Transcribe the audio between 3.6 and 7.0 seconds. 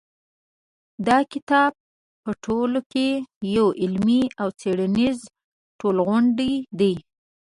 علمي او څېړنیز ټولغونډ دی.